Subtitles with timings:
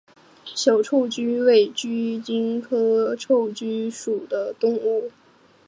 [0.55, 1.87] 小臭鼩为鼩
[2.25, 5.11] 鼱科臭鼩属的动物。